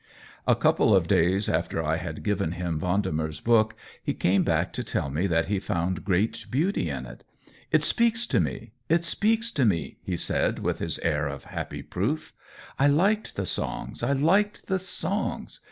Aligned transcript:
A 0.47 0.55
couple 0.55 0.95
of 0.95 1.07
days 1.07 1.47
after 1.47 1.83
I 1.83 1.97
had 1.97 2.23
given 2.23 2.53
him 2.53 2.79
Vendemer's 2.79 3.39
book 3.39 3.75
he 4.01 4.15
came 4.15 4.41
back 4.41 4.73
to 4.73 4.83
tell 4.83 5.11
me 5.11 5.27
that 5.27 5.45
he 5.45 5.59
found 5.59 6.03
great 6.03 6.47
beauty 6.49 6.89
in 6.89 7.05
it." 7.05 7.23
It 7.71 7.83
speaks 7.83 8.25
to 8.25 8.39
me— 8.39 8.71
it 8.89 9.05
speaks 9.05 9.51
to 9.51 9.63
me," 9.63 9.97
he 10.01 10.17
said, 10.17 10.57
with 10.57 10.79
his 10.79 10.97
air 11.03 11.27
of 11.27 11.43
happy 11.43 11.83
proof." 11.83 12.33
I 12.79 12.87
liked 12.87 13.35
the 13.35 13.45
songs— 13.45 14.01
I 14.01 14.13
liked 14.13 14.65
the 14.65 14.79
songs. 14.79 15.59